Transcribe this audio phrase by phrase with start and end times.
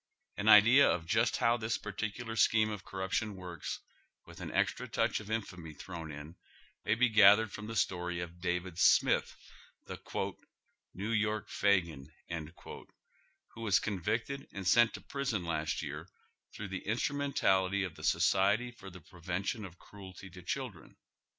[0.35, 3.81] An idea of just how this particular sehenie of corrup tion works,
[4.25, 6.35] with an extra touch of infamy thrown in,
[6.83, 9.35] may be gathered from the story of David Smith,
[9.85, 9.99] the
[10.95, 12.11] "New York Fagin,"
[13.49, 16.63] who was convicted and sent to prison last oy Google THE CHEAP LODGIMQ HOUSES.
[16.63, 20.97] 85 year tiiroagh the inBtrumentality of the Society for the Prevention of Cruelty to Children.